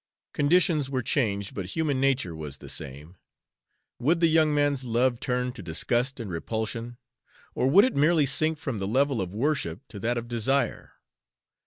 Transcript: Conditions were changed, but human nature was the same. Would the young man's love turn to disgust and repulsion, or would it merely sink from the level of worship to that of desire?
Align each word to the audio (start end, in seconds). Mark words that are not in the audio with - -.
Conditions 0.33 0.89
were 0.89 1.03
changed, 1.03 1.53
but 1.53 1.67
human 1.75 1.99
nature 2.01 2.35
was 2.35 2.57
the 2.57 2.69
same. 2.69 3.17
Would 3.99 4.19
the 4.19 4.25
young 4.25 4.51
man's 4.51 4.83
love 4.83 5.19
turn 5.19 5.51
to 5.51 5.61
disgust 5.61 6.19
and 6.19 6.27
repulsion, 6.31 6.97
or 7.53 7.67
would 7.67 7.85
it 7.85 7.95
merely 7.95 8.25
sink 8.25 8.57
from 8.57 8.79
the 8.79 8.87
level 8.87 9.21
of 9.21 9.35
worship 9.35 9.87
to 9.89 9.99
that 9.99 10.17
of 10.17 10.27
desire? 10.27 10.93